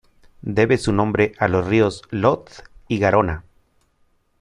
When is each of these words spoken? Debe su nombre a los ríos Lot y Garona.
Debe 0.41 0.79
su 0.79 0.93
nombre 0.93 1.33
a 1.37 1.47
los 1.47 1.67
ríos 1.67 2.01
Lot 2.09 2.49
y 2.87 2.97
Garona. 2.97 3.43